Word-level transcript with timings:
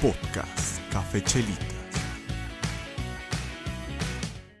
Podcast 0.00 0.80
Café 0.90 1.22
Chelitas. 1.22 1.66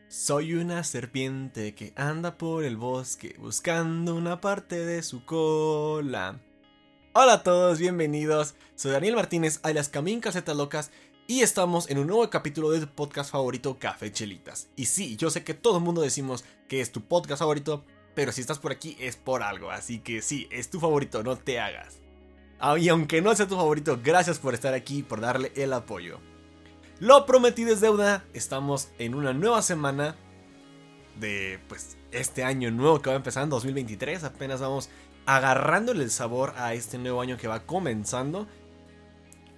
Soy 0.06 0.52
una 0.52 0.84
serpiente 0.84 1.74
que 1.74 1.94
anda 1.96 2.36
por 2.36 2.62
el 2.62 2.76
bosque 2.76 3.36
buscando 3.38 4.16
una 4.16 4.42
parte 4.42 4.84
de 4.84 5.02
su 5.02 5.24
cola. 5.24 6.38
Hola 7.14 7.32
a 7.32 7.42
todos, 7.42 7.78
bienvenidos. 7.78 8.54
Soy 8.74 8.90
Daniel 8.92 9.16
Martínez, 9.16 9.60
alias 9.62 9.88
Camín 9.88 10.20
Calcetas 10.20 10.54
Locas, 10.54 10.90
y 11.26 11.40
estamos 11.40 11.88
en 11.88 11.96
un 11.96 12.08
nuevo 12.08 12.28
capítulo 12.28 12.70
de 12.70 12.80
tu 12.80 12.94
podcast 12.94 13.30
favorito, 13.30 13.78
Café 13.78 14.12
Chelitas. 14.12 14.68
Y 14.76 14.84
sí, 14.84 15.16
yo 15.16 15.30
sé 15.30 15.42
que 15.42 15.54
todo 15.54 15.78
el 15.78 15.84
mundo 15.84 16.02
decimos 16.02 16.44
que 16.68 16.82
es 16.82 16.92
tu 16.92 17.00
podcast 17.00 17.38
favorito, 17.38 17.86
pero 18.14 18.30
si 18.30 18.42
estás 18.42 18.58
por 18.58 18.72
aquí 18.72 18.94
es 19.00 19.16
por 19.16 19.42
algo, 19.42 19.70
así 19.70 20.00
que 20.00 20.20
sí, 20.20 20.48
es 20.50 20.68
tu 20.68 20.80
favorito, 20.80 21.22
no 21.22 21.36
te 21.36 21.58
hagas. 21.58 22.00
Ah, 22.60 22.78
y 22.78 22.90
aunque 22.90 23.22
no 23.22 23.34
sea 23.34 23.48
tu 23.48 23.56
favorito, 23.56 23.98
gracias 24.04 24.38
por 24.38 24.52
estar 24.52 24.74
aquí, 24.74 25.02
por 25.02 25.22
darle 25.22 25.50
el 25.56 25.72
apoyo. 25.72 26.18
Lo 26.98 27.24
prometido 27.24 27.72
es 27.72 27.80
deuda, 27.80 28.22
estamos 28.34 28.90
en 28.98 29.14
una 29.14 29.32
nueva 29.32 29.62
semana 29.62 30.14
de 31.18 31.58
pues 31.68 31.96
este 32.12 32.44
año 32.44 32.70
nuevo 32.70 33.00
que 33.00 33.08
va 33.08 33.16
empezando, 33.16 33.56
2023, 33.56 34.24
apenas 34.24 34.60
vamos 34.60 34.90
agarrándole 35.24 36.04
el 36.04 36.10
sabor 36.10 36.52
a 36.58 36.74
este 36.74 36.98
nuevo 36.98 37.22
año 37.22 37.38
que 37.38 37.48
va 37.48 37.60
comenzando. 37.60 38.46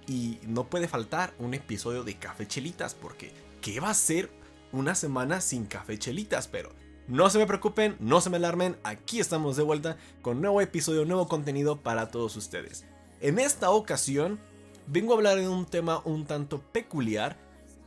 Y 0.07 0.39
no 0.47 0.69
puede 0.69 0.87
faltar 0.87 1.33
un 1.39 1.53
episodio 1.53 2.05
de 2.05 2.15
Café 2.15 2.47
Chelitas, 2.47 2.93
porque 2.93 3.33
¿qué 3.61 3.81
va 3.81 3.89
a 3.89 3.93
ser 3.93 4.29
una 4.71 4.95
semana 4.95 5.41
sin 5.41 5.65
Café 5.65 5.99
Chelitas? 5.99 6.47
Pero 6.47 6.71
no 7.07 7.29
se 7.29 7.37
me 7.37 7.47
preocupen, 7.47 7.97
no 7.99 8.21
se 8.21 8.29
me 8.29 8.37
alarmen, 8.37 8.77
aquí 8.83 9.19
estamos 9.19 9.57
de 9.57 9.63
vuelta 9.63 9.97
con 10.21 10.41
nuevo 10.41 10.61
episodio, 10.61 11.03
nuevo 11.03 11.27
contenido 11.27 11.81
para 11.81 12.07
todos 12.07 12.37
ustedes. 12.37 12.85
En 13.23 13.39
esta 13.39 13.71
ocasión 13.71 14.37
vengo 14.85 15.13
a 15.13 15.15
hablar 15.15 15.37
de 15.37 15.47
un 15.47 15.65
tema 15.65 16.01
un 16.03 16.25
tanto 16.25 16.59
peculiar 16.59 17.37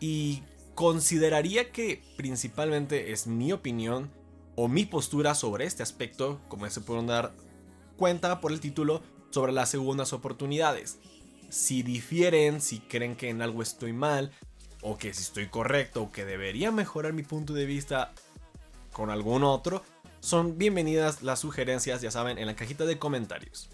y 0.00 0.42
consideraría 0.74 1.72
que 1.72 2.02
principalmente 2.16 3.12
es 3.12 3.26
mi 3.26 3.52
opinión 3.52 4.10
o 4.54 4.66
mi 4.66 4.86
postura 4.86 5.34
sobre 5.34 5.66
este 5.66 5.82
aspecto, 5.82 6.40
como 6.48 6.70
se 6.70 6.80
pueden 6.80 7.06
dar 7.06 7.34
cuenta 7.98 8.40
por 8.40 8.50
el 8.50 8.60
título, 8.60 9.02
sobre 9.28 9.52
las 9.52 9.68
segundas 9.68 10.14
oportunidades. 10.14 11.00
Si 11.50 11.82
difieren, 11.82 12.62
si 12.62 12.78
creen 12.78 13.14
que 13.14 13.28
en 13.28 13.42
algo 13.42 13.60
estoy 13.60 13.92
mal, 13.92 14.32
o 14.80 14.96
que 14.96 15.12
si 15.12 15.20
estoy 15.20 15.48
correcto, 15.48 16.04
o 16.04 16.12
que 16.12 16.24
debería 16.24 16.72
mejorar 16.72 17.12
mi 17.12 17.24
punto 17.24 17.52
de 17.52 17.66
vista 17.66 18.14
con 18.90 19.10
algún 19.10 19.44
otro, 19.44 19.82
son 20.20 20.56
bienvenidas 20.56 21.22
las 21.22 21.40
sugerencias, 21.40 22.00
ya 22.00 22.10
saben, 22.10 22.38
en 22.38 22.46
la 22.46 22.56
cajita 22.56 22.86
de 22.86 22.98
comentarios. 22.98 23.68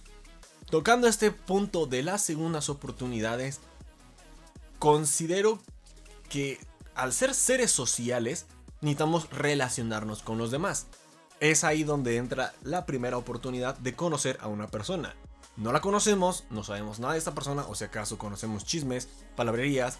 Tocando 0.72 1.06
este 1.06 1.30
punto 1.30 1.84
de 1.84 2.02
las 2.02 2.22
segundas 2.22 2.70
oportunidades, 2.70 3.60
considero 4.78 5.58
que 6.30 6.58
al 6.94 7.12
ser 7.12 7.34
seres 7.34 7.70
sociales 7.70 8.46
necesitamos 8.80 9.28
relacionarnos 9.28 10.22
con 10.22 10.38
los 10.38 10.50
demás. 10.50 10.86
Es 11.40 11.62
ahí 11.62 11.84
donde 11.84 12.16
entra 12.16 12.54
la 12.62 12.86
primera 12.86 13.18
oportunidad 13.18 13.76
de 13.76 13.94
conocer 13.94 14.38
a 14.40 14.48
una 14.48 14.66
persona. 14.66 15.14
No 15.58 15.72
la 15.72 15.82
conocemos, 15.82 16.44
no 16.48 16.64
sabemos 16.64 17.00
nada 17.00 17.12
de 17.12 17.18
esta 17.18 17.34
persona, 17.34 17.66
o 17.66 17.74
si 17.74 17.84
acaso 17.84 18.16
conocemos 18.16 18.64
chismes, 18.64 19.10
palabrerías, 19.36 19.98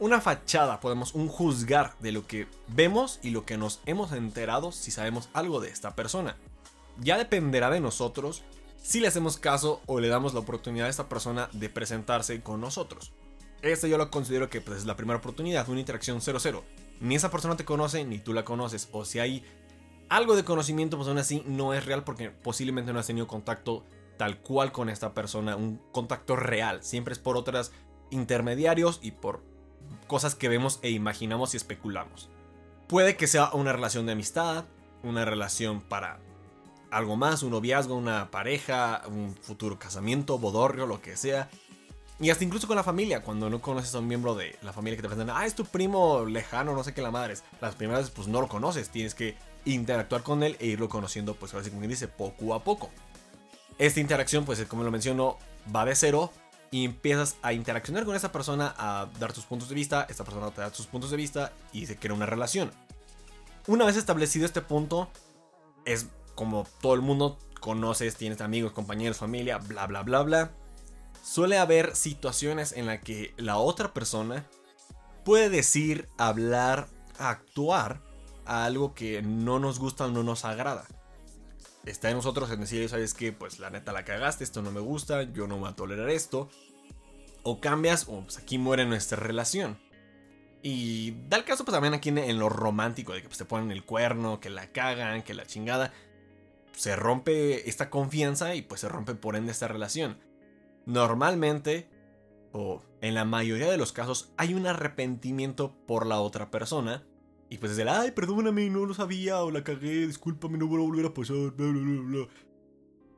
una 0.00 0.20
fachada, 0.20 0.80
podemos 0.80 1.14
un 1.14 1.28
juzgar 1.28 1.94
de 2.00 2.10
lo 2.10 2.26
que 2.26 2.48
vemos 2.66 3.20
y 3.22 3.30
lo 3.30 3.46
que 3.46 3.56
nos 3.56 3.80
hemos 3.86 4.10
enterado 4.10 4.72
si 4.72 4.90
sabemos 4.90 5.28
algo 5.34 5.60
de 5.60 5.68
esta 5.68 5.94
persona. 5.94 6.36
Ya 6.98 7.16
dependerá 7.16 7.70
de 7.70 7.78
nosotros 7.78 8.42
si 8.84 9.00
le 9.00 9.08
hacemos 9.08 9.38
caso 9.38 9.80
o 9.86 9.98
le 9.98 10.08
damos 10.08 10.34
la 10.34 10.40
oportunidad 10.40 10.88
a 10.88 10.90
esta 10.90 11.08
persona 11.08 11.48
de 11.52 11.70
presentarse 11.70 12.42
con 12.42 12.60
nosotros. 12.60 13.12
Este 13.62 13.88
yo 13.88 13.96
lo 13.96 14.10
considero 14.10 14.50
que 14.50 14.60
pues, 14.60 14.80
es 14.80 14.84
la 14.84 14.94
primera 14.94 15.20
oportunidad, 15.20 15.66
una 15.70 15.80
interacción 15.80 16.20
0-0. 16.20 16.62
Ni 17.00 17.14
esa 17.14 17.30
persona 17.30 17.56
te 17.56 17.64
conoce, 17.64 18.04
ni 18.04 18.18
tú 18.18 18.34
la 18.34 18.44
conoces. 18.44 18.90
O 18.92 19.06
si 19.06 19.20
hay 19.20 19.42
algo 20.10 20.36
de 20.36 20.44
conocimiento, 20.44 20.98
pues 20.98 21.08
aún 21.08 21.16
así 21.16 21.42
no 21.46 21.72
es 21.72 21.86
real 21.86 22.04
porque 22.04 22.28
posiblemente 22.28 22.92
no 22.92 22.98
has 22.98 23.06
tenido 23.06 23.26
contacto 23.26 23.86
tal 24.18 24.40
cual 24.42 24.70
con 24.70 24.90
esta 24.90 25.14
persona, 25.14 25.56
un 25.56 25.80
contacto 25.90 26.36
real. 26.36 26.84
Siempre 26.84 27.14
es 27.14 27.18
por 27.18 27.38
otras 27.38 27.72
intermediarios 28.10 29.00
y 29.00 29.12
por 29.12 29.42
cosas 30.08 30.34
que 30.34 30.50
vemos 30.50 30.78
e 30.82 30.90
imaginamos 30.90 31.54
y 31.54 31.56
especulamos. 31.56 32.28
Puede 32.86 33.16
que 33.16 33.28
sea 33.28 33.48
una 33.54 33.72
relación 33.72 34.04
de 34.04 34.12
amistad, 34.12 34.66
una 35.02 35.24
relación 35.24 35.80
para 35.80 36.20
algo 36.94 37.16
más, 37.16 37.42
un 37.42 37.50
noviazgo, 37.50 37.96
una 37.96 38.30
pareja, 38.30 39.02
un 39.08 39.34
futuro 39.34 39.78
casamiento, 39.78 40.38
bodorrio, 40.38 40.86
lo 40.86 41.02
que 41.02 41.16
sea. 41.16 41.48
Y 42.20 42.30
hasta 42.30 42.44
incluso 42.44 42.68
con 42.68 42.76
la 42.76 42.84
familia, 42.84 43.22
cuando 43.22 43.50
no 43.50 43.60
conoces 43.60 43.92
a 43.94 43.98
un 43.98 44.06
miembro 44.06 44.36
de 44.36 44.56
la 44.62 44.72
familia 44.72 44.96
que 44.96 45.02
te 45.02 45.08
presentan, 45.08 45.36
ah, 45.36 45.44
es 45.44 45.56
tu 45.56 45.64
primo 45.64 46.24
lejano, 46.24 46.72
no 46.72 46.84
sé 46.84 46.94
qué 46.94 47.02
la 47.02 47.10
madre 47.10 47.32
es. 47.32 47.42
Las 47.60 47.74
primeras 47.74 48.02
veces 48.02 48.14
pues 48.14 48.28
no 48.28 48.40
lo 48.40 48.46
conoces, 48.46 48.90
tienes 48.90 49.14
que 49.14 49.36
interactuar 49.64 50.22
con 50.22 50.44
él 50.44 50.56
e 50.60 50.66
irlo 50.66 50.88
conociendo, 50.88 51.34
pues 51.34 51.52
ahora 51.52 51.64
sí 51.64 51.70
como 51.70 51.82
dice, 51.86 52.06
poco 52.06 52.54
a 52.54 52.62
poco. 52.62 52.90
Esta 53.78 53.98
interacción, 53.98 54.44
pues 54.44 54.64
como 54.66 54.84
lo 54.84 54.92
menciono, 54.92 55.36
va 55.74 55.84
de 55.84 55.96
cero 55.96 56.30
y 56.70 56.84
empiezas 56.84 57.36
a 57.42 57.52
interaccionar 57.52 58.04
con 58.04 58.14
esa 58.14 58.30
persona, 58.30 58.72
a 58.78 59.08
dar 59.18 59.32
tus 59.32 59.46
puntos 59.46 59.68
de 59.68 59.74
vista, 59.74 60.06
esta 60.08 60.22
persona 60.22 60.52
te 60.52 60.60
da 60.60 60.72
sus 60.72 60.86
puntos 60.86 61.10
de 61.10 61.16
vista 61.16 61.52
y 61.72 61.86
se 61.86 61.96
crea 61.96 62.14
una 62.14 62.26
relación. 62.26 62.70
Una 63.66 63.84
vez 63.84 63.96
establecido 63.96 64.46
este 64.46 64.60
punto, 64.60 65.08
es 65.84 66.06
como 66.34 66.66
todo 66.80 66.94
el 66.94 67.00
mundo 67.00 67.38
conoces, 67.60 68.16
tienes 68.16 68.40
amigos, 68.40 68.72
compañeros, 68.72 69.16
familia, 69.16 69.58
bla, 69.58 69.86
bla, 69.86 70.02
bla, 70.02 70.22
bla. 70.22 70.50
Suele 71.22 71.58
haber 71.58 71.96
situaciones 71.96 72.72
en 72.72 72.86
las 72.86 73.00
que 73.00 73.32
la 73.38 73.56
otra 73.56 73.94
persona 73.94 74.46
puede 75.24 75.48
decir, 75.48 76.08
hablar, 76.18 76.88
actuar 77.18 78.02
a 78.44 78.66
algo 78.66 78.94
que 78.94 79.22
no 79.22 79.58
nos 79.58 79.78
gusta 79.78 80.04
o 80.04 80.10
no 80.10 80.22
nos 80.22 80.44
agrada. 80.44 80.86
Está 81.86 82.10
en 82.10 82.16
nosotros 82.16 82.50
en 82.50 82.60
decir, 82.60 82.88
¿sabes 82.88 83.14
qué? 83.14 83.32
Pues 83.32 83.58
la 83.58 83.70
neta 83.70 83.92
la 83.92 84.04
cagaste, 84.04 84.44
esto 84.44 84.62
no 84.62 84.70
me 84.70 84.80
gusta, 84.80 85.22
yo 85.22 85.46
no 85.46 85.58
voy 85.58 85.70
a 85.70 85.76
tolerar 85.76 86.10
esto. 86.10 86.48
O 87.42 87.60
cambias, 87.60 88.06
o 88.08 88.22
pues 88.22 88.38
aquí 88.38 88.58
muere 88.58 88.86
nuestra 88.86 89.18
relación. 89.18 89.78
Y 90.62 91.12
da 91.28 91.36
el 91.36 91.44
caso 91.44 91.64
pues 91.64 91.74
también 91.74 91.92
aquí 91.92 92.08
en, 92.08 92.38
lo 92.38 92.48
romántico, 92.48 93.12
de 93.12 93.20
que 93.20 93.28
pues, 93.28 93.36
te 93.36 93.44
ponen 93.44 93.70
el 93.70 93.84
cuerno, 93.84 94.40
que 94.40 94.48
la 94.48 94.72
cagan, 94.72 95.22
que 95.22 95.34
la 95.34 95.46
chingada 95.46 95.92
se 96.74 96.96
rompe 96.96 97.68
esta 97.68 97.90
confianza 97.90 98.54
y 98.54 98.62
pues 98.62 98.80
se 98.80 98.88
rompe 98.88 99.14
por 99.14 99.36
ende 99.36 99.52
esta 99.52 99.68
relación. 99.68 100.18
Normalmente, 100.86 101.88
o 102.52 102.82
en 103.00 103.14
la 103.14 103.24
mayoría 103.24 103.70
de 103.70 103.78
los 103.78 103.92
casos, 103.92 104.32
hay 104.36 104.54
un 104.54 104.66
arrepentimiento 104.66 105.74
por 105.86 106.06
la 106.06 106.20
otra 106.20 106.50
persona. 106.50 107.04
Y 107.48 107.58
pues 107.58 107.72
es 107.72 107.78
el, 107.78 107.88
ay, 107.88 108.10
perdóname, 108.10 108.68
no 108.70 108.86
lo 108.86 108.94
sabía, 108.94 109.42
o 109.42 109.50
la 109.50 109.62
cagué, 109.62 110.06
discúlpame, 110.06 110.58
no 110.58 110.66
voy 110.66 110.82
a 110.82 110.86
volver 110.86 111.06
a 111.06 111.14
pasar, 111.14 111.36
bla, 111.36 111.66
bla, 111.66 112.02
bla. 112.02 112.28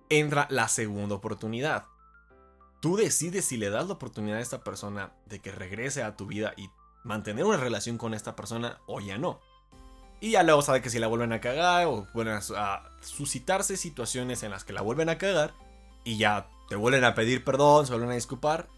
Entra 0.08 0.46
la 0.50 0.68
segunda 0.68 1.14
oportunidad. 1.14 1.84
Tú 2.80 2.96
decides 2.96 3.44
si 3.46 3.56
le 3.56 3.70
das 3.70 3.86
la 3.86 3.94
oportunidad 3.94 4.38
a 4.38 4.42
esta 4.42 4.62
persona 4.62 5.14
de 5.26 5.40
que 5.40 5.50
regrese 5.50 6.02
a 6.02 6.16
tu 6.16 6.26
vida 6.26 6.52
y 6.56 6.68
mantener 7.04 7.44
una 7.44 7.56
relación 7.56 7.98
con 7.98 8.14
esta 8.14 8.36
persona 8.36 8.80
o 8.86 9.00
ya 9.00 9.16
no. 9.16 9.40
Y 10.26 10.30
ya 10.30 10.42
luego 10.42 10.60
sabe 10.60 10.82
que 10.82 10.90
si 10.90 10.98
la 10.98 11.06
vuelven 11.06 11.32
a 11.32 11.40
cagar 11.40 11.86
o 11.86 12.08
vuelven 12.12 12.40
a, 12.56 12.82
suscitarse 13.00 13.76
situaciones 13.76 14.42
en 14.42 14.50
las 14.50 14.64
que 14.64 14.72
la 14.72 14.82
vuelven 14.82 15.08
a 15.08 15.18
cagar 15.18 15.54
y 16.02 16.18
ya 16.18 16.48
te 16.68 16.74
vuelven 16.74 17.04
a 17.04 17.14
pedir 17.14 17.44
perdón, 17.44 17.86
se 17.86 17.92
vuelven 17.92 18.10
a 18.10 18.14
disculpar, 18.14 18.68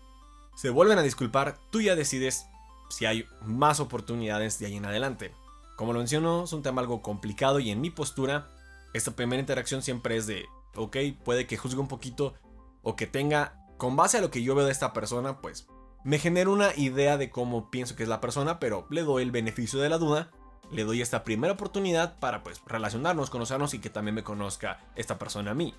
se 0.57 0.69
vuelven 0.69 0.99
a 0.99 1.03
disculpar, 1.03 1.57
tú 1.71 1.81
ya 1.81 1.97
decides 1.97 2.45
si 2.91 3.07
hay 3.07 3.25
más 3.47 3.81
oportunidades 3.81 4.59
de 4.59 4.67
ahí 4.67 4.77
en 4.77 4.85
adelante. 4.85 5.33
Como 5.79 5.95
lo 5.95 6.01
menciono, 6.01 6.45
es 6.45 6.53
un 6.53 6.63
tema 6.63 6.83
algo 6.83 7.01
complicado 7.01 7.61
y 7.61 7.71
en 7.71 7.81
mi 7.81 7.89
postura, 7.89 8.51
esta 8.93 9.13
primera 9.13 9.41
interacción 9.41 9.81
siempre 9.81 10.19
es 10.19 10.27
de, 10.27 10.45
ok, 10.77 10.99
puede 11.25 11.47
que 11.47 11.57
juzgue 11.57 11.81
un 11.81 11.89
poquito 11.89 12.35
o 12.83 12.95
que 12.95 13.07
tenga, 13.07 13.57
con 13.79 13.97
base 13.97 14.19
a 14.19 14.21
lo 14.21 14.31
que 14.31 14.43
yo 14.43 14.55
veo 14.55 14.67
de 14.67 14.73
esta 14.73 14.93
persona, 14.93 15.41
pues 15.41 15.67
me 16.05 16.19
genera 16.19 16.51
una 16.51 16.77
idea 16.77 17.17
de 17.17 17.31
cómo 17.31 17.71
pienso 17.71 17.97
que 17.97 18.03
es 18.03 18.09
la 18.11 18.21
persona, 18.21 18.61
pero 18.61 18.87
le 18.91 19.01
doy 19.01 19.23
el 19.23 19.31
beneficio 19.31 19.81
de 19.81 19.89
la 19.89 19.97
duda 19.97 20.31
le 20.71 20.85
doy 20.85 21.01
esta 21.01 21.25
primera 21.25 21.55
oportunidad 21.55 22.19
para 22.19 22.43
pues 22.43 22.61
relacionarnos, 22.67 23.31
conocernos 23.31 23.75
y 23.75 23.79
que 23.79 23.91
también 23.91 24.15
me 24.15 24.25
conozca 24.25 24.81
esta 24.97 25.19
persona 25.19 25.53
a 25.53 25.55
mí. 25.55 25.75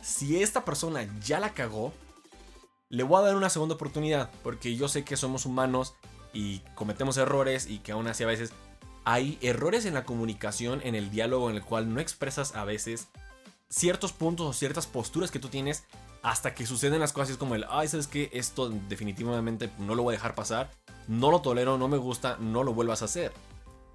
Si 0.00 0.42
esta 0.42 0.64
persona 0.64 1.06
ya 1.20 1.38
la 1.38 1.50
cagó, 1.50 1.92
le 2.88 3.04
voy 3.04 3.18
a 3.18 3.26
dar 3.26 3.36
una 3.36 3.50
segunda 3.50 3.76
oportunidad 3.76 4.30
porque 4.42 4.76
yo 4.76 4.88
sé 4.88 5.04
que 5.04 5.16
somos 5.16 5.46
humanos 5.46 5.94
y 6.32 6.60
cometemos 6.74 7.16
errores 7.16 7.66
y 7.66 7.78
que 7.78 7.92
aún 7.92 8.08
así 8.08 8.24
a 8.24 8.26
veces 8.26 8.52
hay 9.04 9.38
errores 9.40 9.84
en 9.84 9.94
la 9.94 10.04
comunicación, 10.04 10.80
en 10.84 10.94
el 10.94 11.10
diálogo 11.10 11.50
en 11.50 11.56
el 11.56 11.62
cual 11.62 11.92
no 11.92 12.00
expresas 12.00 12.54
a 12.54 12.64
veces 12.64 13.08
ciertos 13.68 14.12
puntos 14.12 14.46
o 14.46 14.52
ciertas 14.52 14.86
posturas 14.86 15.30
que 15.30 15.38
tú 15.38 15.48
tienes 15.48 15.84
hasta 16.22 16.54
que 16.54 16.66
suceden 16.66 17.00
las 17.00 17.12
cosas 17.12 17.36
como 17.36 17.54
el, 17.54 17.64
ay, 17.68 17.88
¿sabes 17.88 18.06
qué? 18.06 18.30
Esto 18.32 18.68
definitivamente 18.88 19.70
no 19.78 19.94
lo 19.94 20.02
voy 20.04 20.14
a 20.14 20.18
dejar 20.18 20.34
pasar, 20.34 20.70
no 21.08 21.30
lo 21.30 21.40
tolero, 21.40 21.78
no 21.78 21.88
me 21.88 21.96
gusta, 21.96 22.36
no 22.38 22.62
lo 22.62 22.74
vuelvas 22.74 23.02
a 23.02 23.06
hacer. 23.06 23.32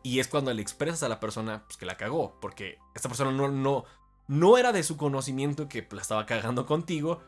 Y 0.04 0.20
es 0.20 0.28
cuando 0.28 0.54
le 0.54 0.62
expresas 0.62 1.04
a 1.04 1.10
la 1.10 1.20
persona 1.20 1.64
pues, 1.66 1.78
que 1.78 1.86
la 1.86 1.98
cagó. 1.98 2.38
Porque 2.40 2.78
esta 2.96 3.10
persona 3.10 3.32
no, 3.32 3.50
no, 3.50 3.86
no 4.28 4.58
era 4.58 4.72
de 4.72 4.84
su 4.84 4.98
conocimiento 4.98 5.68
que 5.68 5.88
la 5.92 6.02
estaba 6.02 6.26
cagando 6.26 6.66
contigo. 6.66 7.22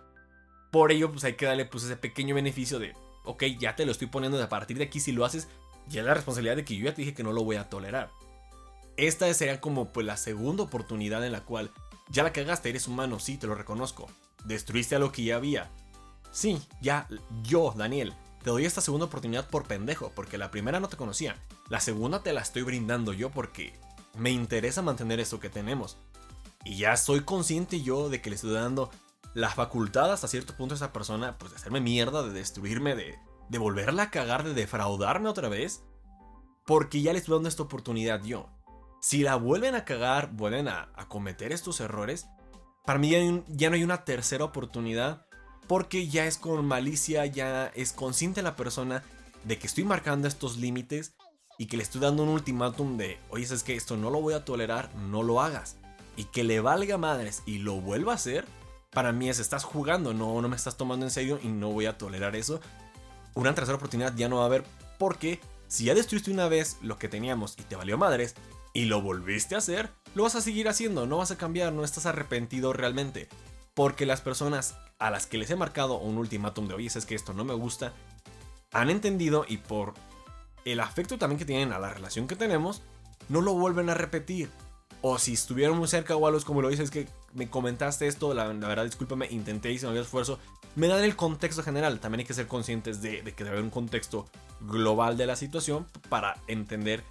Por 0.72 0.92
ello, 0.92 1.12
pues 1.12 1.24
hay 1.24 1.34
que 1.34 1.46
darle 1.46 1.66
pues, 1.66 1.84
ese 1.84 1.98
pequeño 1.98 2.36
beneficio 2.36 2.80
de 2.80 2.94
ok, 3.30 3.44
ya 3.60 3.76
te 3.76 3.86
lo 3.86 3.92
estoy 3.92 4.08
poniendo 4.08 4.38
de 4.38 4.44
a 4.44 4.50
partir 4.50 4.78
de 4.78 4.86
aquí, 4.86 5.00
si 5.00 5.12
lo 5.12 5.26
haces, 5.26 5.48
ya 5.88 6.02
es 6.02 6.08
la 6.08 6.14
responsabilidad 6.14 6.56
de 6.56 6.66
que 6.66 6.76
yo 6.76 6.86
ya 6.86 6.94
te 6.94 7.02
dije 7.02 7.14
que 7.14 7.24
no 7.24 7.32
lo 7.32 7.44
voy 7.44 7.58
a 7.58 7.70
tolerar. 7.70 8.12
Esta 8.98 9.32
sería 9.34 9.62
como 9.62 9.94
pues 9.94 10.06
la 10.06 10.18
segunda 10.18 10.64
oportunidad 10.64 11.26
en 11.26 11.32
la 11.32 11.42
cual 11.42 11.72
ya 12.10 12.24
la 12.24 12.34
cagaste, 12.34 12.70
eres 12.70 12.88
humano, 12.88 13.20
sí, 13.20 13.38
te 13.38 13.48
lo 13.48 13.56
reconozco. 13.56 14.08
Destruiste 14.46 14.96
a 14.96 15.00
lo 15.00 15.12
que 15.12 15.24
ya 15.24 15.36
había. 15.36 15.70
Sí, 16.32 16.60
ya, 16.82 17.08
yo, 17.44 17.74
Daniel, 17.78 18.14
te 18.44 18.50
doy 18.50 18.66
esta 18.66 18.82
segunda 18.82 19.06
oportunidad 19.06 19.50
por 19.50 19.66
pendejo, 19.66 20.12
porque 20.16 20.38
la 20.38 20.52
primera 20.52 20.80
no 20.80 20.90
te 20.90 20.98
conocía. 20.98 21.36
La 21.70 21.80
segunda 21.80 22.24
te 22.24 22.34
la 22.34 22.42
estoy 22.42 22.64
brindando 22.64 23.14
yo 23.14 23.30
porque 23.30 23.74
me 24.18 24.32
interesa 24.32 24.82
mantener 24.82 25.20
esto 25.20 25.40
que 25.40 25.50
tenemos. 25.50 25.98
Y 26.64 26.78
ya 26.78 26.98
soy 26.98 27.22
consciente 27.22 27.82
yo 27.82 28.10
de 28.10 28.22
que 28.22 28.30
le 28.30 28.36
estoy 28.36 28.54
dando 28.54 28.90
la 29.34 29.50
facultad 29.50 30.12
hasta 30.12 30.28
cierto 30.28 30.56
punto 30.56 30.74
a 30.74 30.78
esa 30.78 30.94
persona, 30.94 31.38
pues 31.38 31.52
de 31.52 31.58
hacerme 31.58 31.82
mierda, 31.82 32.24
de 32.24 32.34
destruirme, 32.34 32.96
de, 32.96 33.18
de 33.50 33.58
volverla 33.58 34.04
a 34.04 34.12
cagar, 34.12 34.44
de 34.44 34.54
defraudarme 34.54 35.30
otra 35.30 35.50
vez. 35.50 35.84
Porque 36.66 37.02
ya 37.02 37.14
le 37.14 37.20
estoy 37.20 37.36
dando 37.36 37.50
esta 37.50 37.64
oportunidad 37.64 38.24
yo. 38.24 38.50
Si 39.02 39.24
la 39.24 39.36
vuelven 39.36 39.76
a 39.76 39.86
cagar, 39.86 40.32
vuelven 40.34 40.68
a, 40.68 40.92
cometer 41.08 41.52
estos 41.52 41.80
errores, 41.80 42.28
para 42.86 43.00
mí 43.00 43.12
ya, 43.48 43.70
no 43.70 43.76
hay 43.76 43.84
una 43.84 44.04
tercera 44.04 44.44
oportunidad. 44.44 45.26
Porque 45.70 46.08
ya 46.08 46.26
es 46.26 46.40
con 46.40 46.66
malicia, 46.66 47.28
ya 47.28 47.68
es 47.76 47.94
consciente 47.94 48.42
la 48.42 48.56
persona 48.56 49.04
de 49.44 49.60
que 49.60 49.68
estoy 49.68 49.84
marcando 49.84 50.28
estos 50.28 50.58
límites 50.58 51.14
y 51.60 51.68
que 51.68 51.78
le 51.78 51.84
estoy 51.84 52.02
dando 52.02 52.24
un 52.24 52.30
ultimátum 52.30 52.98
de, 52.98 53.20
oye, 53.30 53.44
es 53.44 53.62
que 53.62 53.76
esto 53.76 53.96
no 53.96 54.10
lo 54.10 54.20
voy 54.20 54.34
a 54.34 54.44
tolerar, 54.44 54.90
no 54.96 55.22
lo 55.22 55.42
hagas. 55.42 55.78
Y 56.18 56.24
que 56.24 56.44
le 56.44 56.60
valga 56.60 56.98
madres 56.98 57.44
y 57.46 57.60
lo 57.60 57.76
vuelva 57.76 58.14
a 58.14 58.16
hacer, 58.16 58.46
para 58.90 59.12
mí 59.12 59.30
es, 59.30 59.38
estás 59.38 59.64
jugando, 59.64 60.12
no, 60.12 60.42
no 60.42 60.50
me 60.50 60.56
estás 60.56 60.76
tomando 60.76 61.06
en 61.06 61.12
serio 61.12 61.40
y 61.44 61.50
no 61.50 61.70
voy 61.70 61.86
a 61.86 62.00
tolerar 62.00 62.36
eso. 62.36 62.60
Una 63.36 63.54
tercera 63.54 63.78
oportunidad 63.78 64.16
ya 64.16 64.28
no 64.28 64.38
va 64.38 64.44
a 64.44 64.48
haber 64.48 64.64
porque 64.98 65.40
si 65.68 65.86
ya 65.86 65.94
destruiste 65.94 66.32
una 66.32 66.48
vez 66.48 66.78
lo 66.82 66.98
que 66.98 67.10
teníamos 67.10 67.54
y 67.60 67.62
te 67.62 67.76
valió 67.76 67.96
madres 67.96 68.34
y 68.74 68.86
lo 68.86 69.04
volviste 69.04 69.54
a 69.54 69.60
hacer, 69.60 69.92
lo 70.16 70.24
vas 70.24 70.34
a 70.34 70.42
seguir 70.42 70.68
haciendo, 70.68 71.06
no 71.06 71.18
vas 71.18 71.30
a 71.30 71.38
cambiar, 71.38 71.74
no 71.74 71.84
estás 71.84 72.08
arrepentido 72.08 72.74
realmente. 72.74 73.30
Porque 73.80 74.06
las 74.06 74.20
personas 74.20 74.76
a 74.98 75.10
las 75.10 75.26
que 75.26 75.38
les 75.38 75.50
he 75.52 75.56
marcado 75.56 76.00
un 76.00 76.18
ultimátum 76.18 76.68
de, 76.68 76.74
oye, 76.74 76.88
es 76.88 77.06
que 77.06 77.16
esto 77.16 77.32
no 77.32 77.46
me 77.46 77.54
gusta, 77.54 77.94
han 78.74 78.90
entendido 78.90 79.46
y 79.48 79.56
por 79.56 79.94
el 80.66 80.82
afecto 80.82 81.18
también 81.18 81.40
que 81.40 81.46
tienen 81.46 81.72
a 81.72 81.80
la 81.80 81.88
relación 81.88 82.28
que 82.28 82.36
tenemos, 82.36 82.82
no 83.30 83.40
lo 83.40 83.54
vuelven 83.54 83.90
a 83.90 83.94
repetir. 83.94 84.50
O 85.02 85.18
si 85.18 85.32
estuvieron 85.32 85.78
muy 85.78 85.88
cerca 85.88 86.14
o 86.18 86.28
algo 86.28 86.42
como 86.42 86.62
lo 86.62 86.68
dices, 86.68 86.92
que 86.92 87.08
me 87.34 87.50
comentaste 87.50 88.06
esto, 88.08 88.34
la, 88.34 88.48
verdad, 88.48 88.84
discúlpame, 88.84 89.28
intenté, 89.32 89.72
hice 89.72 89.88
un 89.88 89.96
esfuerzo. 89.96 90.40
Me 90.76 90.90
dan 90.90 91.06
el 91.06 91.16
contexto 91.16 91.64
general. 91.64 92.02
También 92.02 92.20
hay 92.20 92.26
que 92.26 92.34
ser 92.34 92.48
conscientes 92.48 93.02
de, 93.02 93.24
que 93.24 93.46
debe 93.46 93.52
haber 93.52 93.64
un 93.64 93.70
contexto 93.70 94.26
global 94.60 95.16
de 95.16 95.26
la 95.26 95.38
situación 95.38 95.88
para 96.10 96.36
entender 96.48 97.06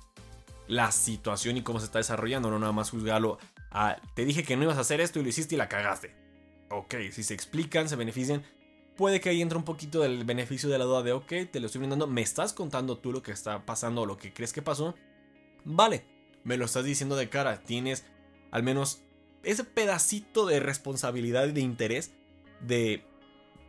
la 0.66 0.92
situación 0.92 1.56
y 1.56 1.62
cómo 1.62 1.80
se 1.80 1.86
está 1.86 1.96
desarrollando. 1.96 2.50
No 2.50 2.58
nada 2.58 2.72
más 2.72 2.90
juzgarlo 2.90 3.38
a, 3.70 3.96
te 4.12 4.26
dije 4.26 4.44
que 4.44 4.54
no 4.54 4.64
ibas 4.64 4.76
a 4.76 4.82
hacer 4.82 5.00
esto 5.00 5.18
y 5.18 5.22
lo 5.22 5.30
hiciste 5.30 5.54
y 5.54 5.58
la 5.58 5.70
cagaste. 5.70 6.27
Ok, 6.70 6.94
si 7.12 7.22
se 7.22 7.34
explican, 7.34 7.88
se 7.88 7.96
benefician. 7.96 8.42
Puede 8.96 9.20
que 9.20 9.28
ahí 9.28 9.40
entre 9.40 9.58
un 9.58 9.64
poquito 9.64 10.00
del 10.00 10.24
beneficio 10.24 10.68
de 10.68 10.78
la 10.78 10.84
duda 10.84 11.02
de, 11.02 11.12
ok, 11.12 11.32
te 11.50 11.60
lo 11.60 11.66
estoy 11.66 11.78
brindando, 11.78 12.06
me 12.06 12.20
estás 12.20 12.52
contando 12.52 12.98
tú 12.98 13.12
lo 13.12 13.22
que 13.22 13.32
está 13.32 13.64
pasando 13.64 14.02
o 14.02 14.06
lo 14.06 14.16
que 14.18 14.32
crees 14.32 14.52
que 14.52 14.60
pasó. 14.60 14.94
Vale, 15.64 16.04
me 16.44 16.56
lo 16.56 16.64
estás 16.64 16.84
diciendo 16.84 17.16
de 17.16 17.28
cara, 17.28 17.62
tienes 17.62 18.04
al 18.50 18.62
menos 18.62 19.02
ese 19.42 19.64
pedacito 19.64 20.46
de 20.46 20.60
responsabilidad 20.60 21.46
y 21.46 21.52
de 21.52 21.60
interés 21.60 22.12
de 22.60 23.04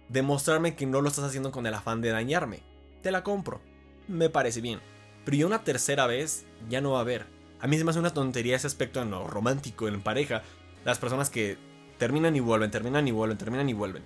demostrarme 0.10 0.76
que 0.76 0.86
no 0.86 1.02
lo 1.02 1.10
estás 1.10 1.26
haciendo 1.26 1.52
con 1.52 1.68
el 1.68 1.74
afán 1.74 2.02
de 2.02 2.10
dañarme. 2.10 2.62
Te 3.02 3.12
la 3.12 3.24
compro. 3.24 3.62
Me 4.08 4.30
parece 4.30 4.62
bien. 4.62 4.80
Pero 5.26 5.38
ya 5.38 5.46
una 5.46 5.64
tercera 5.64 6.08
vez 6.08 6.46
ya 6.70 6.82
no 6.82 6.92
va 6.92 7.00
a 7.00 7.02
haber. 7.02 7.28
A 7.60 7.68
mí 7.68 7.78
se 7.78 7.84
me 7.84 7.92
hace 7.92 8.00
una 8.00 8.14
tontería 8.14 8.56
ese 8.56 8.68
aspecto 8.68 9.02
en 9.02 9.12
lo 9.12 9.28
romántico, 9.28 9.88
en 9.88 10.02
pareja. 10.02 10.42
Las 10.86 10.98
personas 10.98 11.30
que 11.30 11.58
terminan 12.00 12.36
y 12.36 12.40
vuelven, 12.40 12.72
terminan 12.72 13.08
y 13.08 13.12
vuelven, 13.12 13.38
terminan 13.38 13.70
y 13.70 13.74
vuelven. 13.74 14.04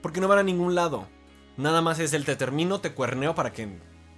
Porque 0.00 0.20
no 0.20 0.28
van 0.28 0.38
a 0.38 0.42
ningún 0.42 0.74
lado. 0.74 1.06
Nada 1.58 1.82
más 1.82 1.98
es 1.98 2.14
el 2.14 2.24
te 2.24 2.36
termino, 2.36 2.80
te 2.80 2.94
cuerneo 2.94 3.34
para 3.34 3.52
que 3.52 3.68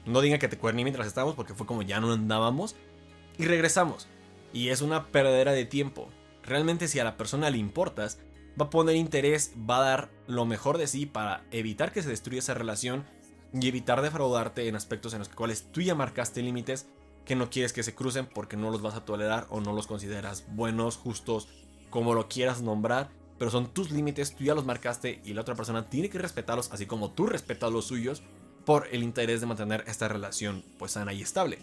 no 0.06 0.20
diga 0.20 0.38
que 0.38 0.48
te 0.48 0.58
cuerné 0.58 0.84
mientras 0.84 1.06
estábamos, 1.06 1.34
porque 1.34 1.54
fue 1.54 1.66
como 1.66 1.82
ya 1.82 1.98
no 1.98 2.12
andábamos. 2.12 2.76
Y 3.36 3.44
regresamos. 3.44 4.06
Y 4.52 4.68
es 4.68 4.82
una 4.82 5.08
perdedera 5.08 5.52
de 5.52 5.64
tiempo. 5.64 6.08
Realmente 6.44 6.86
si 6.86 7.00
a 7.00 7.04
la 7.04 7.16
persona 7.16 7.50
le 7.50 7.58
importas, 7.58 8.18
va 8.60 8.66
a 8.66 8.70
poner 8.70 8.96
interés, 8.96 9.52
va 9.68 9.78
a 9.78 9.90
dar 9.90 10.10
lo 10.26 10.46
mejor 10.46 10.78
de 10.78 10.86
sí 10.86 11.06
para 11.06 11.44
evitar 11.50 11.92
que 11.92 12.02
se 12.02 12.08
destruya 12.08 12.40
esa 12.40 12.54
relación 12.54 13.04
y 13.52 13.66
evitar 13.68 14.02
defraudarte 14.02 14.68
en 14.68 14.76
aspectos 14.76 15.12
en 15.12 15.20
los 15.20 15.28
cuales 15.28 15.70
tú 15.72 15.80
ya 15.80 15.94
marcaste 15.94 16.42
límites 16.42 16.86
que 17.24 17.36
no 17.36 17.50
quieres 17.50 17.72
que 17.72 17.82
se 17.82 17.94
crucen 17.94 18.26
porque 18.26 18.56
no 18.56 18.70
los 18.70 18.82
vas 18.82 18.94
a 18.94 19.04
tolerar 19.04 19.46
o 19.50 19.60
no 19.60 19.72
los 19.72 19.86
consideras 19.86 20.44
buenos, 20.48 20.96
justos, 20.96 21.48
como 21.90 22.14
lo 22.14 22.28
quieras 22.28 22.62
nombrar, 22.62 23.10
pero 23.38 23.50
son 23.50 23.72
tus 23.72 23.90
límites, 23.90 24.34
tú 24.34 24.44
ya 24.44 24.54
los 24.54 24.64
marcaste 24.64 25.20
y 25.24 25.34
la 25.34 25.42
otra 25.42 25.54
persona 25.54 25.88
tiene 25.88 26.10
que 26.10 26.18
respetarlos 26.18 26.72
así 26.72 26.86
como 26.86 27.12
tú 27.12 27.26
respetas 27.26 27.72
los 27.72 27.86
suyos 27.86 28.22
por 28.64 28.88
el 28.92 29.02
interés 29.02 29.40
de 29.40 29.46
mantener 29.46 29.84
esta 29.86 30.08
relación 30.08 30.64
pues 30.78 30.92
sana 30.92 31.12
y 31.12 31.22
estable. 31.22 31.58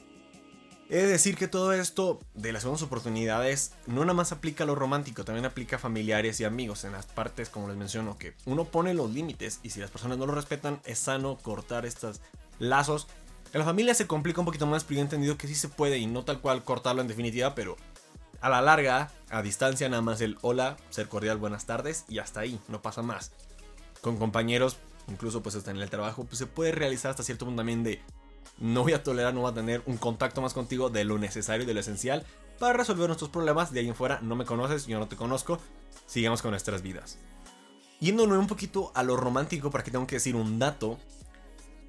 He 0.88 0.98
de 0.98 1.08
decir 1.08 1.36
que 1.36 1.48
todo 1.48 1.74
esto 1.74 2.20
de 2.36 2.52
las 2.52 2.62
segundas 2.62 2.84
oportunidades 2.84 3.74
no 3.88 4.02
nada 4.02 4.14
más 4.14 4.32
aplica 4.32 4.64
a 4.64 4.68
lo 4.68 4.76
romántico, 4.76 5.26
también 5.26 5.46
aplica 5.46 5.78
a 5.78 5.80
familiares 5.80 6.40
y 6.40 6.44
amigos 6.44 6.84
en 6.84 6.92
las 6.92 7.08
partes, 7.08 7.50
como 7.50 7.68
les 7.68 7.76
menciono, 7.76 8.20
que 8.20 8.36
uno 8.46 8.66
pone 8.66 8.94
los 8.94 9.12
límites 9.12 9.60
y 9.64 9.72
si 9.72 9.80
las 9.80 9.90
personas 9.90 10.20
no 10.20 10.28
lo 10.28 10.36
respetan, 10.36 10.80
es 10.86 11.00
sano 11.00 11.40
cortar 11.42 11.88
estos 11.88 12.22
lazos. 12.60 13.08
En 13.52 13.60
la 13.60 13.66
familia 13.66 13.96
se 13.96 14.06
complica 14.06 14.42
un 14.42 14.46
poquito 14.46 14.68
más, 14.68 14.84
pero 14.84 14.96
yo 14.96 15.00
he 15.00 15.04
entendido 15.06 15.38
que 15.38 15.48
sí 15.48 15.56
se 15.56 15.70
puede 15.70 15.98
y 15.98 16.06
no 16.06 16.24
tal 16.24 16.40
cual 16.40 16.64
cortarlo 16.64 17.02
en 17.02 17.08
definitiva, 17.08 17.56
pero 17.56 17.78
a 18.42 18.50
la 18.50 18.62
larga, 18.62 19.12
a 19.30 19.42
distancia, 19.42 19.90
nada 19.90 20.02
más 20.02 20.22
el 20.22 20.38
hola, 20.42 20.78
ser 20.90 21.08
cordial, 21.08 21.38
buenas 21.38 21.66
tardes 21.66 22.06
y 22.08 22.20
hasta 22.20 22.42
ahí, 22.42 22.60
no 22.68 22.82
pasa 22.82 23.02
más. 23.02 23.32
Con 24.02 24.18
compañeros, 24.18 24.78
incluso 25.08 25.42
pues 25.42 25.56
hasta 25.56 25.72
en 25.72 25.78
el 25.78 25.90
trabajo, 25.90 26.26
pues 26.26 26.38
se 26.38 26.48
puede 26.48 26.72
realizar 26.72 27.12
hasta 27.12 27.24
cierto 27.24 27.46
punto 27.46 27.60
también 27.60 27.84
de 27.84 28.02
no 28.58 28.84
voy 28.84 28.94
a 28.94 29.04
tolerar, 29.04 29.34
no 29.34 29.42
voy 29.42 29.52
a 29.52 29.56
tener 29.56 29.82
un 29.86 29.98
contacto 29.98 30.42
más 30.42 30.54
contigo 30.54 30.90
de 30.90 31.04
lo 31.04 31.18
necesario 31.18 31.64
y 31.64 31.68
de 31.68 31.74
lo 31.74 31.80
esencial 31.80 32.26
para 32.60 32.78
resolver 32.78 33.08
nuestros 33.08 33.30
problemas. 33.30 33.72
De 33.72 33.82
ahí 33.82 33.88
en 33.88 33.96
fuera, 33.96 34.20
no 34.22 34.36
me 34.36 34.46
conoces, 34.46 34.88
yo 34.88 35.00
no 35.00 35.08
te 35.08 35.16
conozco, 35.16 35.60
sigamos 36.06 36.42
con 36.42 36.52
nuestras 36.52 36.82
vidas. 36.82 37.18
Yéndonos 38.00 38.38
un 38.38 38.48
poquito 38.48 38.92
a 38.96 39.04
lo 39.04 39.16
romántico, 39.18 39.72
para 39.72 39.84
que 39.84 39.92
tengo 39.92 40.08
que 40.08 40.16
decir 40.16 40.36
un 40.36 40.60
dato 40.60 41.00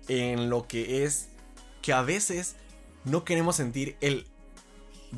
en 0.09 0.51
lo 0.51 0.67
que 0.67 1.05
es 1.05 1.29
que 1.83 1.93
a 1.93 2.03
veces 2.03 2.57
no 3.05 3.25
queremos 3.25 3.57
sentir 3.57 3.97
el 4.01 4.27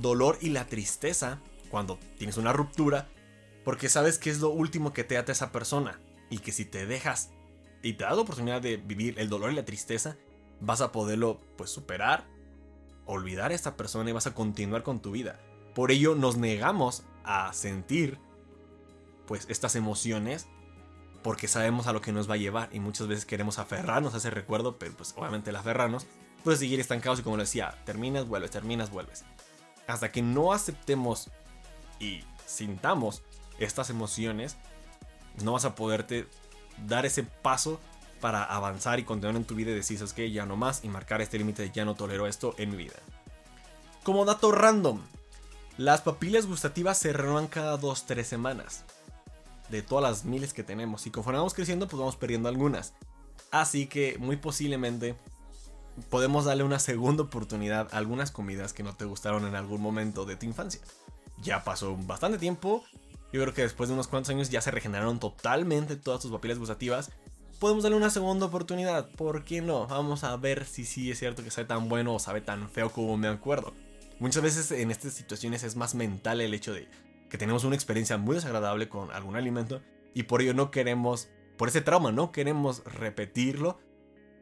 dolor 0.00 0.38
y 0.40 0.50
la 0.50 0.66
tristeza 0.66 1.40
cuando 1.70 1.98
tienes 2.18 2.36
una 2.36 2.52
ruptura, 2.52 3.08
porque 3.64 3.88
sabes 3.88 4.18
que 4.18 4.30
es 4.30 4.40
lo 4.40 4.50
último 4.50 4.92
que 4.92 5.04
te 5.04 5.18
ata 5.18 5.32
esa 5.32 5.52
persona 5.52 6.00
y 6.30 6.38
que 6.38 6.52
si 6.52 6.64
te 6.64 6.86
dejas 6.86 7.30
y 7.82 7.94
te 7.94 8.04
das 8.04 8.16
la 8.16 8.22
oportunidad 8.22 8.60
de 8.60 8.76
vivir 8.76 9.18
el 9.18 9.28
dolor 9.28 9.52
y 9.52 9.56
la 9.56 9.64
tristeza, 9.64 10.16
vas 10.60 10.80
a 10.80 10.92
poderlo 10.92 11.40
pues 11.56 11.70
superar, 11.70 12.26
olvidar 13.06 13.50
a 13.50 13.54
esta 13.54 13.76
persona 13.76 14.10
y 14.10 14.12
vas 14.12 14.26
a 14.26 14.34
continuar 14.34 14.82
con 14.82 15.00
tu 15.00 15.10
vida. 15.10 15.40
Por 15.74 15.90
ello 15.90 16.14
nos 16.14 16.36
negamos 16.36 17.04
a 17.24 17.52
sentir 17.52 18.18
pues 19.26 19.46
estas 19.48 19.76
emociones 19.76 20.48
porque 21.22 21.48
sabemos 21.48 21.86
a 21.86 21.92
lo 21.92 22.00
que 22.00 22.12
nos 22.12 22.28
va 22.28 22.34
a 22.34 22.38
llevar 22.38 22.70
y 22.72 22.80
muchas 22.80 23.06
veces 23.06 23.26
queremos 23.26 23.58
aferrarnos 23.58 24.14
a 24.14 24.18
ese 24.18 24.30
recuerdo, 24.30 24.78
pero 24.78 24.94
pues 24.94 25.14
obviamente 25.16 25.50
el 25.50 25.56
aferrarnos 25.56 26.06
puede 26.42 26.56
seguir 26.56 26.80
estancados 26.80 27.20
y 27.20 27.22
como 27.22 27.36
lo 27.36 27.42
decía, 27.42 27.82
terminas, 27.84 28.26
vuelves, 28.26 28.50
terminas, 28.50 28.90
vuelves. 28.90 29.24
Hasta 29.88 30.12
que 30.12 30.22
no 30.22 30.52
aceptemos 30.52 31.30
y 31.98 32.22
sintamos 32.46 33.22
estas 33.58 33.90
emociones, 33.90 34.56
no 35.42 35.52
vas 35.52 35.64
a 35.64 35.74
poderte 35.74 36.28
dar 36.86 37.06
ese 37.06 37.24
paso 37.24 37.80
para 38.20 38.44
avanzar 38.44 38.98
y 38.98 39.04
continuar 39.04 39.36
en 39.36 39.44
tu 39.44 39.54
vida 39.54 39.70
y 39.70 39.74
decir, 39.74 39.98
que 40.14 40.30
ya 40.30 40.46
no 40.46 40.56
más 40.56 40.84
y 40.84 40.88
marcar 40.88 41.20
este 41.22 41.38
límite 41.38 41.62
de 41.62 41.70
ya 41.70 41.84
no 41.84 41.94
tolero 41.94 42.26
esto 42.26 42.54
en 42.58 42.70
mi 42.70 42.76
vida. 42.76 42.94
Como 44.04 44.24
dato 44.24 44.52
random, 44.52 45.00
las 45.76 46.02
papilas 46.02 46.46
gustativas 46.46 46.98
se 46.98 47.12
renuevan 47.12 47.46
cada 47.46 47.78
2-3 47.78 48.24
semanas. 48.24 48.84
De 49.68 49.82
todas 49.82 50.02
las 50.02 50.24
miles 50.24 50.54
que 50.54 50.62
tenemos. 50.62 51.06
Y 51.06 51.10
conforme 51.10 51.38
vamos 51.38 51.54
creciendo, 51.54 51.88
pues 51.88 51.98
vamos 51.98 52.16
perdiendo 52.16 52.48
algunas. 52.48 52.94
Así 53.50 53.86
que 53.86 54.16
muy 54.18 54.36
posiblemente 54.36 55.14
podemos 56.10 56.44
darle 56.44 56.64
una 56.64 56.78
segunda 56.78 57.24
oportunidad 57.24 57.88
a 57.92 57.98
algunas 57.98 58.30
comidas 58.30 58.72
que 58.72 58.82
no 58.82 58.94
te 58.94 59.04
gustaron 59.04 59.46
en 59.46 59.54
algún 59.54 59.80
momento 59.80 60.24
de 60.24 60.36
tu 60.36 60.46
infancia. 60.46 60.80
Ya 61.42 61.64
pasó 61.64 61.96
bastante 61.96 62.38
tiempo. 62.38 62.84
Yo 63.32 63.42
creo 63.42 63.54
que 63.54 63.62
después 63.62 63.88
de 63.88 63.94
unos 63.94 64.08
cuantos 64.08 64.30
años 64.30 64.50
ya 64.50 64.60
se 64.60 64.70
regeneraron 64.70 65.20
totalmente 65.20 65.96
todas 65.96 66.22
tus 66.22 66.32
papilas 66.32 66.58
gustativas 66.58 67.10
podemos 67.58 67.82
darle 67.82 67.96
una 67.96 68.10
segunda 68.10 68.46
oportunidad. 68.46 69.10
¿Por 69.10 69.44
qué 69.44 69.60
no? 69.60 69.86
Vamos 69.86 70.24
a 70.24 70.36
ver 70.36 70.64
si 70.64 70.84
sí 70.84 71.10
es 71.10 71.18
cierto 71.18 71.42
que 71.42 71.50
sabe 71.50 71.66
tan 71.66 71.88
bueno 71.88 72.14
o 72.14 72.18
sabe 72.18 72.40
tan 72.40 72.70
feo 72.70 72.90
como 72.90 73.16
me 73.16 73.28
acuerdo. 73.28 73.74
Muchas 74.20 74.42
veces 74.42 74.70
en 74.72 74.90
estas 74.90 75.12
situaciones 75.12 75.62
es 75.62 75.76
más 75.76 75.94
mental 75.94 76.40
el 76.40 76.54
hecho 76.54 76.72
de 76.72 76.88
que 77.30 77.38
tenemos 77.38 77.64
una 77.64 77.74
experiencia 77.74 78.16
muy 78.16 78.36
desagradable 78.36 78.88
con 78.88 79.10
algún 79.12 79.36
alimento 79.36 79.82
y 80.14 80.24
por 80.24 80.42
ello 80.42 80.54
no 80.54 80.70
queremos, 80.70 81.28
por 81.56 81.68
ese 81.68 81.80
trauma, 81.80 82.10
no 82.10 82.32
queremos 82.32 82.82
repetirlo 82.84 83.78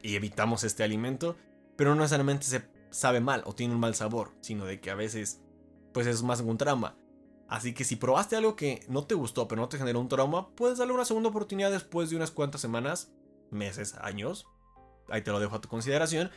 y 0.01 0.15
evitamos 0.15 0.63
este 0.63 0.83
alimento, 0.83 1.35
pero 1.77 1.91
no 1.91 2.01
necesariamente 2.01 2.45
se 2.45 2.69
sabe 2.89 3.21
mal 3.21 3.43
o 3.45 3.55
tiene 3.55 3.73
un 3.73 3.79
mal 3.79 3.95
sabor, 3.95 4.31
sino 4.41 4.65
de 4.65 4.81
que 4.81 4.91
a 4.91 4.95
veces 4.95 5.41
pues 5.93 6.07
es 6.07 6.23
más 6.23 6.41
un 6.41 6.57
trauma. 6.57 6.97
Así 7.47 7.73
que 7.73 7.85
si 7.85 7.95
probaste 7.95 8.35
algo 8.35 8.57
que 8.57 8.85
no 8.89 9.05
te 9.05 9.15
gustó 9.15 9.47
pero 9.47 9.61
no 9.61 9.69
te 9.69 9.77
generó 9.77 9.99
un 10.01 10.09
trauma, 10.09 10.49
puedes 10.49 10.77
darle 10.77 10.93
una 10.93 11.05
segunda 11.05 11.29
oportunidad 11.29 11.71
después 11.71 12.09
de 12.09 12.17
unas 12.17 12.31
cuantas 12.31 12.59
semanas, 12.59 13.13
meses, 13.51 13.95
años. 14.01 14.47
Ahí 15.09 15.21
te 15.21 15.31
lo 15.31 15.39
dejo 15.39 15.55
a 15.55 15.61
tu 15.61 15.69
consideración. 15.69 16.29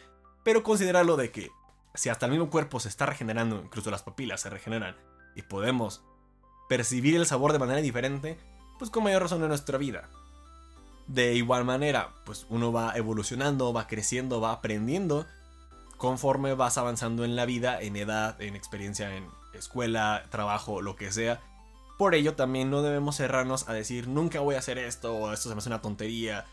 Pero 0.45 0.63
consideralo 0.63 1.17
de 1.17 1.33
que 1.33 1.51
si 1.95 2.09
hasta 2.09 2.27
el 2.27 2.33
mismo 2.33 2.51
cuerpo 2.51 2.79
se 2.81 2.89
está 2.89 3.07
regenerando, 3.07 3.61
incluso 3.63 3.91
las 3.91 4.03
papilas 4.03 4.41
se 4.41 4.51
regeneran, 4.51 4.97
y 5.35 5.43
podemos 5.43 6.05
percibir 6.69 7.17
el 7.17 7.27
sabor 7.27 7.53
de 7.53 7.59
manera 7.59 7.81
diferente, 7.81 8.39
pues 8.79 8.91
con 8.91 9.03
mayor 9.03 9.23
razón 9.23 9.43
en 9.43 9.49
nuestra 9.49 9.77
vida. 9.77 10.09
De 11.11 11.35
igual 11.35 11.65
manera, 11.65 12.15
pues 12.25 12.47
uno 12.51 12.71
va 12.71 12.93
evolucionando, 12.95 13.73
va 13.73 13.89
creciendo, 13.89 14.41
va 14.41 14.53
aprendiendo 14.53 15.27
conforme 15.97 16.55
vas 16.55 16.79
avanzando 16.79 17.25
en 17.25 17.35
la 17.35 17.47
vida, 17.47 17.83
en 17.83 17.97
edad, 17.97 18.41
en 18.41 18.55
experiencia, 18.55 19.17
en 19.17 19.27
escuela, 19.53 20.23
trabajo, 20.31 20.83
lo 20.83 20.95
que 20.95 21.11
sea. 21.11 21.41
Por 21.99 22.15
ello 22.15 22.37
también 22.37 22.71
no 22.71 22.83
debemos 22.83 23.17
cerrarnos 23.17 23.69
a 23.69 23.73
decir 23.73 24.07
nunca 24.07 24.39
voy 24.39 24.55
a 24.55 24.61
hacer 24.61 24.79
esto 24.79 25.13
o 25.13 25.33
esto 25.33 25.49
se 25.49 25.57
me 25.57 25.59
hace 25.59 25.69
una 25.69 25.83
tontería. 25.83 26.47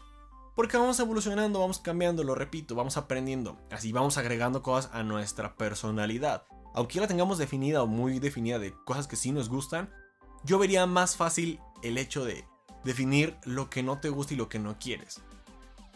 Porque 0.55 0.75
vamos 0.75 0.99
evolucionando, 0.99 1.59
vamos 1.59 1.77
cambiando, 1.77 2.23
lo 2.23 2.33
repito, 2.33 2.73
vamos 2.73 2.97
aprendiendo. 2.97 3.59
Así 3.69 3.91
vamos 3.91 4.17
agregando 4.17 4.63
cosas 4.63 4.89
a 4.91 5.03
nuestra 5.03 5.55
personalidad. 5.55 6.45
Aunque 6.73 6.99
la 6.99 7.05
tengamos 7.05 7.37
definida 7.37 7.83
o 7.83 7.87
muy 7.87 8.17
definida 8.17 8.57
de 8.57 8.73
cosas 8.85 9.05
que 9.05 9.17
sí 9.17 9.31
nos 9.31 9.49
gustan, 9.49 9.93
yo 10.43 10.57
vería 10.57 10.87
más 10.87 11.15
fácil 11.15 11.59
el 11.83 11.99
hecho 11.99 12.25
de 12.25 12.43
definir 12.88 13.36
lo 13.44 13.70
que 13.70 13.84
no 13.84 14.00
te 14.00 14.10
gusta 14.10 14.34
y 14.34 14.38
lo 14.38 14.50
que 14.50 14.60
no 14.60 14.79
quieres. 14.79 15.22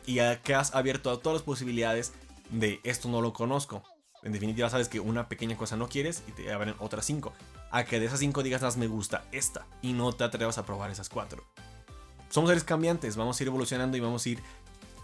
Y 0.06 0.20
que 0.44 0.54
has 0.54 0.76
abierto 0.76 1.10
a 1.10 1.20
todas 1.20 1.38
las 1.38 1.44
posibilidades 1.44 2.14
de 2.50 2.82
esto 2.84 3.08
no 3.08 3.22
lo 3.22 3.34
conozco. 3.34 3.82
En 4.24 4.34
definitiva, 4.34 4.70
sabes 4.70 4.90
que 4.90 5.00
una 5.00 5.30
pequeña 5.30 5.58
cosa 5.58 5.78
no 5.78 5.88
quieres 5.88 6.22
y 6.28 6.34
te 6.34 6.52
abren 6.52 6.76
otras 6.80 7.06
cinco. 7.06 7.34
A 7.72 7.86
que 7.86 8.00
de 8.00 8.08
esas 8.08 8.20
cinco 8.20 8.44
digas 8.44 8.62
más 8.62 8.78
me 8.78 8.88
gusta 8.88 9.24
esta 9.32 9.66
y 9.82 9.94
no 9.94 10.12
te 10.12 10.26
atrevas 10.26 10.58
a 10.58 10.66
probar 10.66 10.92
esas 10.92 11.08
cuatro. 11.08 11.44
Somos 12.30 12.50
seres 12.50 12.66
cambiantes, 12.66 13.16
vamos 13.16 13.40
a 13.40 13.44
ir 13.44 13.48
evolucionando 13.48 13.96
y 13.96 14.02
vamos 14.02 14.26
a 14.26 14.30
ir 14.30 14.44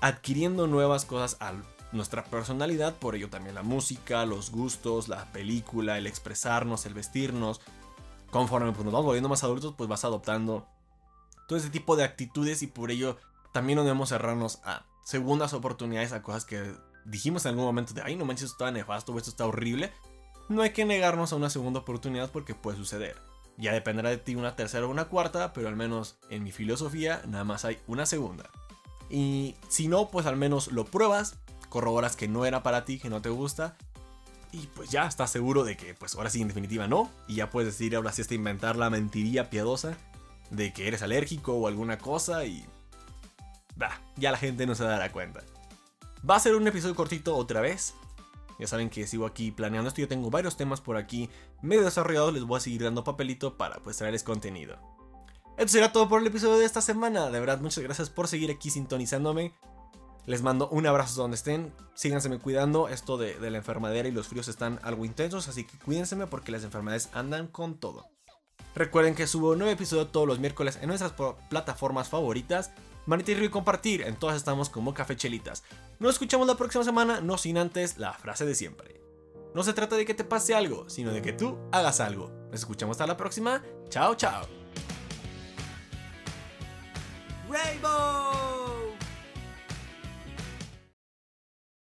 adquiriendo 0.01 0.67
nuevas 0.67 1.06
cosas 1.06 1.38
a 1.39 1.53
nuestra 1.94 2.25
personalidad, 2.25 2.96
por 2.96 3.15
ello 3.15 3.29
también 3.29 3.56
la 3.56 3.63
música, 3.63 4.25
los 4.25 4.51
gustos, 4.51 5.08
la 5.08 5.32
película, 5.32 5.98
el 5.98 6.06
expresarnos, 6.06 6.86
el 6.86 6.94
vestirnos. 6.94 7.62
Conforme 8.29 8.74
pues, 8.74 8.84
nos 8.84 8.94
vamos 8.94 9.06
volviendo 9.06 9.29
más 9.29 9.44
adultos, 9.46 9.74
pues 9.77 9.89
vas 9.89 10.03
adoptando 10.03 10.67
todo 11.48 11.58
ese 11.58 11.70
tipo 11.70 11.96
de 11.96 12.04
actitudes 12.04 12.62
y 12.62 12.68
por 12.68 12.92
ello 12.92 13.18
también 13.54 13.77
no 13.77 13.84
debemos 13.84 14.10
cerrarnos 14.10 14.60
a 14.63 14.86
segundas 15.04 15.54
oportunidades, 15.54 16.12
a 16.12 16.22
cosas 16.22 16.46
que 16.46 16.75
dijimos 17.06 17.46
en 17.46 17.51
algún 17.51 17.66
momento 17.66 17.94
de, 17.94 18.01
ay, 18.04 18.16
no 18.16 18.25
manches, 18.25 18.51
esto 18.51 18.66
está 18.66 18.72
nefasto, 18.72 19.18
esto 19.18 19.30
está 19.30 19.46
horrible, 19.46 19.92
no 20.50 20.62
hay 20.62 20.72
que 20.72 20.86
negarnos 20.86 21.32
a 21.34 21.38
una 21.38 21.50
segunda 21.50 21.80
oportunidad 21.80 22.30
porque 22.32 22.54
puede 22.54 22.77
suceder. 22.77 23.16
Ya 23.58 23.74
dependerá 23.74 24.10
de 24.10 24.18
ti 24.18 24.36
una 24.36 24.56
tercera 24.56 24.86
o 24.86 24.89
una 24.89 25.06
cuarta, 25.06 25.54
pero 25.54 25.68
al 25.68 25.75
menos 25.75 26.18
en 26.30 26.44
mi 26.44 26.51
filosofía 26.51 27.22
nada 27.25 27.44
más 27.44 27.66
hay 27.66 27.80
una 27.88 28.06
segunda. 28.06 28.50
Y 29.10 29.56
si 29.70 29.88
no, 29.88 30.10
pues 30.10 30.25
al 30.25 30.36
menos 30.36 30.72
lo 30.72 30.86
pruebas, 30.86 31.38
corroboras 31.70 32.16
que 32.16 32.27
no 32.27 32.46
era 32.46 32.62
para 32.62 32.86
ti, 32.86 33.00
que 33.00 33.10
no 33.10 33.22
te 33.22 33.30
gusta, 33.30 33.77
y 34.51 34.68
pues 34.68 34.89
ya 34.89 35.08
estás 35.08 35.32
seguro 35.32 35.63
de 35.63 35.75
que 35.75 35.94
pues 35.94 36.16
ahora 36.16 36.30
sí 36.30 36.42
en 36.42 36.48
definitiva 36.48 36.88
no, 36.88 37.10
y 37.27 37.36
ya 37.36 37.50
puedes 37.50 37.74
decir 37.74 37.96
ahora 37.96 38.12
sí 38.12 38.22
hasta 38.22 38.36
inventar 38.36 38.75
la 38.75 38.89
mentiría 38.89 39.50
piadosa 39.50 39.98
de 40.50 40.74
que 40.74 40.88
eres 40.88 41.01
alérgico 41.01 41.54
o 41.54 41.68
alguna 41.68 41.98
cosa 41.98 42.46
y... 42.46 42.66
Bah, 43.75 44.01
ya 44.16 44.32
la 44.32 44.38
gente 44.38 44.66
no 44.66 44.75
se 44.75 44.84
dará 44.84 45.12
cuenta. 45.12 45.44
Va 46.27 46.36
a 46.36 46.39
ser 46.39 46.56
un 46.56 46.68
episodio 46.68 46.96
cortito 46.96 47.36
otra 47.36 47.62
vez. 47.62 47.94
Ya 48.60 48.66
saben 48.66 48.89
que 48.89 49.06
sigo 49.06 49.25
aquí 49.25 49.51
planeando 49.51 49.88
esto. 49.88 50.01
Yo 50.01 50.08
tengo 50.08 50.32
varios 50.32 50.58
temas 50.58 50.82
por 50.82 50.98
aquí 50.98 51.30
medio 51.62 51.84
desarrollados. 51.84 52.34
Les 52.34 52.44
voy 52.44 52.58
a 52.58 52.62
seguir 52.62 52.84
dando 52.84 53.04
papelito 53.04 53.58
para 53.58 53.80
pues 53.80 53.98
traerles 53.98 54.24
contenido. 54.24 54.77
Esto 55.58 55.74
será 55.74 55.92
todo 55.92 56.10
por 56.10 56.22
el 56.22 56.27
episodio 56.27 56.58
de 56.58 56.66
esta 56.66 56.82
semana. 56.82 57.30
De 57.30 57.39
verdad, 57.39 57.60
muchas 57.60 57.84
gracias 57.84 58.10
por 58.10 58.27
seguir 58.27 58.50
aquí 58.51 58.70
sintonizándome. 58.70 59.54
Les 60.25 60.42
mando 60.42 60.68
un 60.70 60.86
abrazo 60.86 61.22
donde 61.22 61.36
estén. 61.36 61.72
Síganse 61.94 62.30
cuidando. 62.39 62.89
Esto 62.89 63.18
de, 63.18 63.39
la 63.39 63.58
enfermedera 63.58 64.08
y 64.08 64.12
los 64.12 64.27
fríos 64.27 64.48
están 64.48 64.80
algo 64.84 65.06
intensos. 65.06 65.48
Así 65.48 65.63
que 65.66 65.77
cuídense 65.77 66.16
porque 66.27 66.51
las 66.51 66.63
enfermedades 66.63 67.10
andan 67.13 67.48
con 67.48 67.80
todo. 67.80 68.06
Recuerden 68.77 69.15
que 69.15 69.25
subo 69.25 69.51
un 69.51 69.60
nuevo 69.60 69.74
episodio 69.74 70.07
todos 70.07 70.27
los 70.27 70.38
miércoles 70.38 70.77
en 70.81 70.89
nuestras 70.89 71.13
plataformas 71.50 72.10
favoritas 72.10 72.72
Manitirrio 73.07 73.46
y 73.46 73.50
compartir. 73.50 74.01
En 74.01 74.17
todas 74.17 74.36
estamos 74.36 74.69
como 74.69 74.93
Café 74.93 75.15
Chelitas. 75.15 75.63
Nos 75.98 76.13
escuchamos 76.13 76.46
la 76.46 76.55
próxima 76.55 76.84
semana, 76.84 77.22
no 77.22 77.38
sin 77.38 77.57
antes 77.57 77.98
la 77.98 78.13
frase 78.13 78.46
de 78.46 78.53
siempre. 78.53 79.01
No 79.55 79.63
se 79.63 79.74
trata 79.74 79.96
de 79.96 80.05
que 80.05 80.13
te 80.13 80.25
pase 80.25 80.53
algo, 80.53 80.89
sino 80.89 81.12
de 81.12 81.22
que 81.22 81.34
tú 81.34 81.57
hagas 81.72 82.01
algo. 82.01 82.29
Nos 82.51 82.60
escuchamos 82.60 82.96
hasta 82.96 83.07
la 83.07 83.17
próxima. 83.17 83.63
Chao, 83.89 84.13
chao. 84.15 84.46
Rainbow! 87.50 88.56